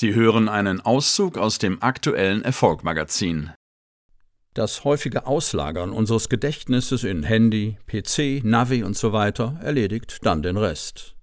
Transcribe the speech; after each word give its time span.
Sie 0.00 0.14
hören 0.14 0.48
einen 0.48 0.80
Auszug 0.80 1.36
aus 1.36 1.58
dem 1.58 1.82
aktuellen 1.82 2.42
Erfolgmagazin. 2.42 3.50
Das 4.54 4.84
häufige 4.84 5.26
Auslagern 5.26 5.90
unseres 5.90 6.28
Gedächtnisses 6.28 7.02
in 7.02 7.24
Handy, 7.24 7.78
PC, 7.88 8.44
Navi 8.44 8.84
und 8.84 8.96
so 8.96 9.12
weiter 9.12 9.58
erledigt 9.60 10.18
dann 10.22 10.44
den 10.44 10.56
Rest. 10.56 11.16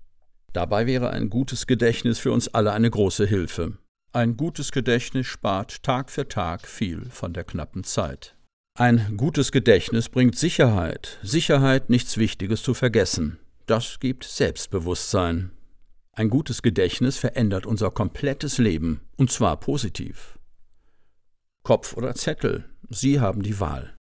Dabei 0.52 0.88
wäre 0.88 1.12
ein 1.12 1.30
gutes 1.30 1.68
Gedächtnis 1.68 2.20
für 2.20 2.34
uns 2.34 2.50
alle 2.50 2.74
eine 2.74 2.92
große 2.92 3.26
Hilfe. 3.26 3.78
Ein 4.12 4.36
gutes 4.36 4.74
Gedächtnis 4.74 5.26
spart 5.26 5.82
Tag 5.82 6.10
für 6.10 6.28
Tag 6.28 6.68
viel 6.68 7.10
von 7.10 7.32
der 7.32 7.46
knappen 7.46 7.86
Zeit. 7.86 8.36
Ein 8.78 9.16
gutes 9.16 9.54
Gedächtnis 9.54 10.10
bringt 10.10 10.38
Sicherheit. 10.38 11.18
Sicherheit, 11.24 11.90
nichts 11.90 12.18
Wichtiges 12.18 12.62
zu 12.62 12.74
vergessen. 12.74 13.40
Das 13.68 14.02
gibt 14.02 14.26
Selbstbewusstsein. 14.26 15.52
Ein 16.18 16.30
gutes 16.30 16.62
Gedächtnis 16.62 17.18
verändert 17.18 17.66
unser 17.66 17.92
komplettes 17.92 18.58
Leben, 18.58 19.02
und 19.18 19.32
zwar 19.32 19.60
positiv. 19.60 20.40
Kopf 21.64 21.98
oder 21.98 22.16
Zettel, 22.16 22.64
Sie 22.90 23.20
haben 23.20 23.44
die 23.44 23.60
Wahl. 23.60 23.94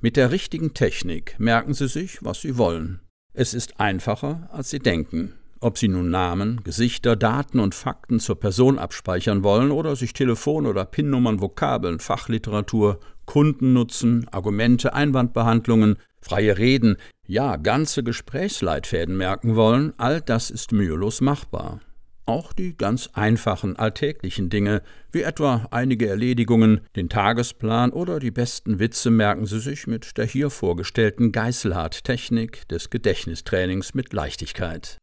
Mit 0.00 0.16
der 0.16 0.32
richtigen 0.32 0.74
Technik 0.74 1.38
merken 1.38 1.72
Sie 1.72 1.86
sich, 1.86 2.24
was 2.24 2.40
Sie 2.40 2.58
wollen. 2.58 3.00
Es 3.34 3.54
ist 3.54 3.78
einfacher, 3.78 4.48
als 4.52 4.70
Sie 4.70 4.80
denken. 4.80 5.34
Ob 5.62 5.76
Sie 5.76 5.88
nun 5.88 6.08
Namen, 6.08 6.62
Gesichter, 6.64 7.16
Daten 7.16 7.60
und 7.60 7.74
Fakten 7.74 8.18
zur 8.18 8.40
Person 8.40 8.78
abspeichern 8.78 9.44
wollen 9.44 9.70
oder 9.70 9.94
sich 9.94 10.14
Telefon- 10.14 10.66
oder 10.66 10.86
PIN-Nummern, 10.86 11.42
Vokabeln, 11.42 12.00
Fachliteratur, 12.00 12.98
Kundennutzen, 13.26 14.26
Argumente, 14.30 14.94
Einwandbehandlungen, 14.94 15.96
freie 16.22 16.56
Reden, 16.56 16.96
ja 17.26 17.56
ganze 17.56 18.02
Gesprächsleitfäden 18.02 19.14
merken 19.14 19.54
wollen, 19.54 19.92
all 19.98 20.22
das 20.22 20.50
ist 20.50 20.72
mühelos 20.72 21.20
machbar. 21.20 21.80
Auch 22.24 22.54
die 22.54 22.74
ganz 22.74 23.10
einfachen 23.12 23.76
alltäglichen 23.76 24.48
Dinge, 24.48 24.82
wie 25.12 25.22
etwa 25.22 25.66
einige 25.70 26.08
Erledigungen, 26.08 26.80
den 26.96 27.10
Tagesplan 27.10 27.92
oder 27.92 28.18
die 28.18 28.30
besten 28.30 28.78
Witze 28.78 29.10
merken 29.10 29.44
Sie 29.44 29.60
sich 29.60 29.86
mit 29.86 30.16
der 30.16 30.24
hier 30.24 30.48
vorgestellten 30.48 31.32
Geißelhardt-Technik 31.32 32.66
des 32.68 32.88
Gedächtnistrainings 32.88 33.92
mit 33.92 34.14
Leichtigkeit. 34.14 34.98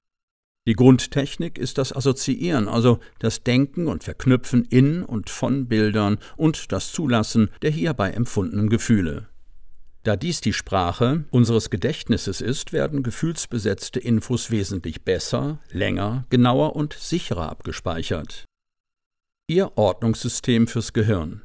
Die 0.67 0.73
Grundtechnik 0.73 1.57
ist 1.57 1.77
das 1.77 1.95
Assoziieren, 1.95 2.67
also 2.67 2.99
das 3.19 3.41
Denken 3.41 3.87
und 3.87 4.03
Verknüpfen 4.03 4.65
in 4.65 5.01
und 5.01 5.29
von 5.29 5.69
Bildern 5.69 6.17
und 6.35 6.73
das 6.73 6.91
Zulassen 6.91 7.49
der 7.61 7.71
hierbei 7.71 8.11
empfundenen 8.11 8.69
Gefühle. 8.69 9.29
Da 10.03 10.17
dies 10.17 10.41
die 10.41 10.51
Sprache 10.51 11.23
unseres 11.31 11.69
Gedächtnisses 11.69 12.41
ist, 12.41 12.73
werden 12.73 13.01
gefühlsbesetzte 13.01 14.01
Infos 14.01 14.51
wesentlich 14.51 15.05
besser, 15.05 15.59
länger, 15.71 16.25
genauer 16.29 16.75
und 16.75 16.91
sicherer 16.93 17.49
abgespeichert. 17.49 18.43
Ihr 19.47 19.77
Ordnungssystem 19.77 20.67
fürs 20.67 20.91
Gehirn. 20.91 21.43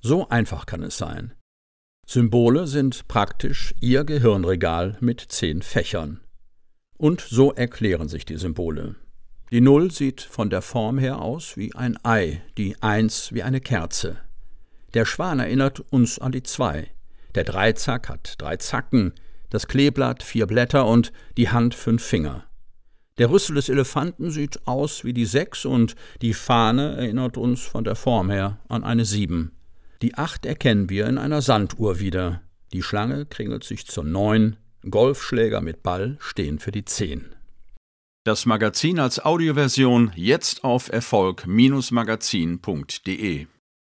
So 0.00 0.28
einfach 0.28 0.66
kann 0.66 0.82
es 0.82 0.98
sein. 0.98 1.34
Symbole 2.04 2.66
sind 2.66 3.06
praktisch 3.06 3.74
Ihr 3.80 4.02
Gehirnregal 4.02 4.96
mit 5.00 5.20
zehn 5.20 5.62
Fächern. 5.62 6.20
Und 6.98 7.20
so 7.20 7.52
erklären 7.52 8.08
sich 8.08 8.24
die 8.24 8.36
Symbole. 8.36 8.96
Die 9.50 9.60
Null 9.60 9.90
sieht 9.90 10.22
von 10.22 10.50
der 10.50 10.62
Form 10.62 10.98
her 10.98 11.20
aus 11.20 11.56
wie 11.56 11.74
ein 11.74 11.96
Ei, 12.02 12.42
die 12.58 12.82
Eins 12.82 13.32
wie 13.32 13.42
eine 13.42 13.60
Kerze. 13.60 14.18
Der 14.94 15.04
Schwan 15.04 15.38
erinnert 15.38 15.80
uns 15.90 16.18
an 16.18 16.32
die 16.32 16.42
Zwei. 16.42 16.90
Der 17.34 17.44
Dreizack 17.44 18.08
hat 18.08 18.34
drei 18.38 18.56
Zacken, 18.56 19.12
das 19.50 19.68
Kleeblatt 19.68 20.22
vier 20.22 20.46
Blätter 20.46 20.86
und 20.86 21.12
die 21.36 21.50
Hand 21.50 21.74
fünf 21.74 22.02
Finger. 22.02 22.44
Der 23.18 23.30
Rüssel 23.30 23.54
des 23.54 23.68
Elefanten 23.68 24.30
sieht 24.30 24.66
aus 24.66 25.04
wie 25.04 25.12
die 25.12 25.24
Sechs 25.24 25.64
und 25.64 25.96
die 26.22 26.34
Fahne 26.34 26.96
erinnert 26.96 27.36
uns 27.36 27.62
von 27.62 27.84
der 27.84 27.94
Form 27.94 28.30
her 28.30 28.58
an 28.68 28.84
eine 28.84 29.04
Sieben. 29.04 29.52
Die 30.02 30.14
Acht 30.14 30.44
erkennen 30.44 30.90
wir 30.90 31.06
in 31.06 31.18
einer 31.18 31.40
Sanduhr 31.40 32.00
wieder. 32.00 32.42
Die 32.72 32.82
Schlange 32.82 33.24
kringelt 33.26 33.64
sich 33.64 33.86
zur 33.86 34.04
Neun, 34.04 34.56
Golfschläger 34.90 35.60
mit 35.60 35.82
Ball 35.82 36.16
stehen 36.20 36.58
für 36.58 36.72
die 36.72 36.84
10. 36.84 37.34
Das 38.24 38.46
Magazin 38.46 38.98
als 38.98 39.24
Audioversion 39.24 40.10
jetzt 40.16 40.64
auf 40.64 40.92
Erfolg-magazin.de 40.92 43.46